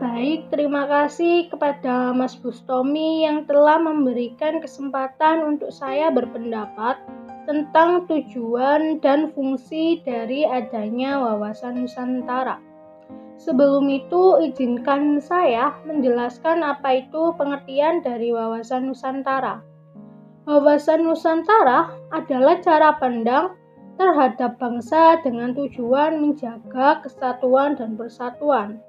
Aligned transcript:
baik, 0.00 0.48
terima 0.48 0.88
kasih 0.88 1.52
kepada 1.52 2.16
Mas 2.16 2.32
Bustomi 2.32 3.28
yang 3.28 3.44
telah 3.44 3.76
memberikan 3.76 4.64
kesempatan 4.64 5.44
untuk 5.44 5.68
saya 5.68 6.08
berpendapat 6.08 6.96
tentang 7.44 8.08
tujuan 8.08 8.96
dan 9.04 9.28
fungsi 9.36 10.00
dari 10.00 10.48
adanya 10.48 11.20
wawasan 11.20 11.84
Nusantara. 11.84 12.56
Sebelum 13.36 13.84
itu, 13.92 14.40
izinkan 14.40 15.20
saya 15.20 15.76
menjelaskan 15.84 16.64
apa 16.64 17.04
itu 17.04 17.36
pengertian 17.36 18.00
dari 18.00 18.32
wawasan 18.32 18.88
Nusantara. 18.88 19.60
Wawasan 20.48 21.04
Nusantara 21.04 21.92
adalah 22.08 22.56
cara 22.64 22.96
pandang 22.96 23.52
terhadap 24.00 24.56
bangsa 24.56 25.20
dengan 25.20 25.52
tujuan 25.52 26.24
menjaga 26.24 27.04
kesatuan 27.04 27.76
dan 27.76 28.00
persatuan 28.00 28.80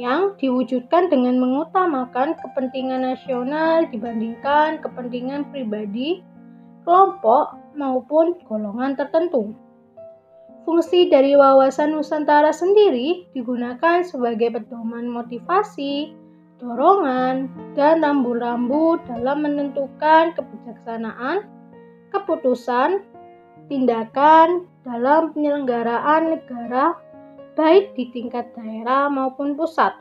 yang 0.00 0.32
diwujudkan 0.40 1.12
dengan 1.12 1.36
mengutamakan 1.36 2.32
kepentingan 2.40 3.04
nasional 3.04 3.84
dibandingkan 3.92 4.80
kepentingan 4.80 5.44
pribadi, 5.52 6.24
kelompok, 6.88 7.60
maupun 7.76 8.40
golongan 8.48 8.96
tertentu. 8.96 9.52
Fungsi 10.64 11.12
dari 11.12 11.36
wawasan 11.36 11.92
Nusantara 11.92 12.52
sendiri 12.52 13.28
digunakan 13.36 14.00
sebagai 14.00 14.56
pedoman 14.56 15.04
motivasi, 15.04 16.16
dorongan, 16.60 17.48
dan 17.76 18.00
rambu-rambu 18.00 19.00
dalam 19.08 19.44
menentukan 19.44 20.32
kebijaksanaan, 20.36 21.44
keputusan, 22.12 23.04
tindakan 23.68 24.68
dalam 24.84 25.32
penyelenggaraan 25.32 26.36
negara 26.36 26.96
baik 27.60 27.92
di 27.92 28.08
tingkat 28.08 28.56
daerah 28.56 29.12
maupun 29.12 29.52
pusat. 29.52 29.92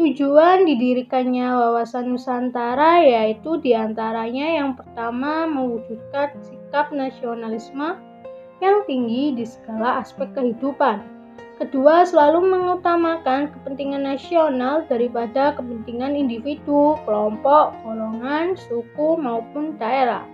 Tujuan 0.00 0.64
didirikannya 0.64 1.52
wawasan 1.52 2.16
Nusantara 2.16 3.04
yaitu 3.04 3.60
di 3.60 3.76
antaranya 3.76 4.64
yang 4.64 4.72
pertama 4.72 5.44
mewujudkan 5.44 6.32
sikap 6.40 6.88
nasionalisme 6.96 8.00
yang 8.64 8.88
tinggi 8.88 9.36
di 9.36 9.44
segala 9.44 10.00
aspek 10.00 10.32
kehidupan. 10.32 11.04
Kedua, 11.60 12.04
selalu 12.04 12.52
mengutamakan 12.52 13.52
kepentingan 13.52 14.04
nasional 14.04 14.84
daripada 14.88 15.56
kepentingan 15.56 16.12
individu, 16.12 16.96
kelompok, 17.08 17.72
golongan, 17.84 18.56
suku, 18.56 19.16
maupun 19.16 19.76
daerah. 19.80 20.24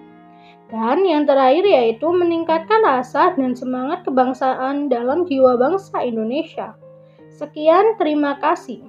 Dan 0.72 1.04
yang 1.04 1.28
terakhir 1.28 1.68
yaitu 1.68 2.08
meningkatkan 2.08 2.80
rasa 2.80 3.36
dan 3.36 3.52
semangat 3.52 4.08
kebangsaan 4.08 4.88
dalam 4.88 5.28
jiwa 5.28 5.60
bangsa 5.60 6.00
Indonesia. 6.00 6.72
Sekian, 7.28 8.00
terima 8.00 8.40
kasih. 8.40 8.88